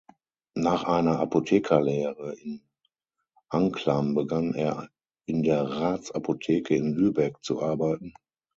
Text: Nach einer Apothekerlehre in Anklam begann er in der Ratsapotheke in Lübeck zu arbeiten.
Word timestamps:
Nach 0.55 0.85
einer 0.85 1.19
Apothekerlehre 1.19 2.33
in 2.39 2.63
Anklam 3.49 4.15
begann 4.15 4.55
er 4.55 4.89
in 5.27 5.43
der 5.43 5.61
Ratsapotheke 5.61 6.75
in 6.75 6.93
Lübeck 6.95 7.37
zu 7.43 7.61
arbeiten. 7.61 8.11